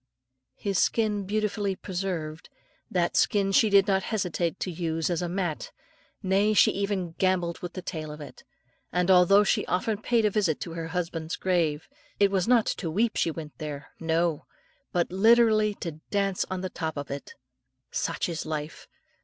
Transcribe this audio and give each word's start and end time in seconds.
His 0.55 0.79
skin 0.79 1.25
beautifully 1.25 1.75
preserved 1.75 2.49
(by), 2.49 2.57
that 3.01 3.15
skin 3.15 3.51
she 3.51 3.69
did 3.69 3.85
not 3.85 4.01
hesitate 4.01 4.59
to 4.61 4.71
use 4.71 5.11
as 5.11 5.21
a 5.21 5.29
mat, 5.29 5.71
nay, 6.23 6.55
she 6.55 6.71
even 6.71 7.11
gambolled 7.19 7.59
with 7.59 7.73
the 7.73 7.83
tail 7.83 8.11
of 8.11 8.19
it; 8.19 8.43
and 8.91 9.11
although 9.11 9.43
she 9.43 9.63
often 9.67 10.01
paid 10.01 10.25
a 10.25 10.31
visit 10.31 10.59
to 10.61 10.71
her 10.73 10.87
husband's 10.87 11.35
grave, 11.35 11.87
it 12.19 12.31
was 12.31 12.47
not 12.47 12.65
to 12.65 12.89
weep 12.89 13.15
she 13.15 13.29
went 13.29 13.55
there, 13.59 13.89
no! 13.99 14.47
but 14.91 15.11
literally 15.11 15.75
to 15.75 15.91
dance 16.09 16.47
on 16.49 16.61
the 16.61 16.69
top 16.71 16.97
of 16.97 17.11
it. 17.11 17.35
Such 17.91 18.27
is 18.27 18.43
life! 18.43 18.87